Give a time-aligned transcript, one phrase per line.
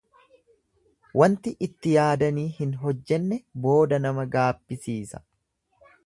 [1.21, 5.21] Wanti itti yaadanii hin hojjenne booda nama gaabbisiisa.